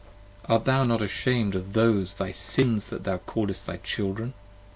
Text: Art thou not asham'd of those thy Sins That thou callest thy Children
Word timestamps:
Art 0.45 0.65
thou 0.65 0.83
not 0.83 1.03
asham'd 1.03 1.53
of 1.53 1.73
those 1.73 2.15
thy 2.15 2.31
Sins 2.31 2.89
That 2.89 3.03
thou 3.03 3.17
callest 3.19 3.67
thy 3.67 3.77
Children 3.77 4.33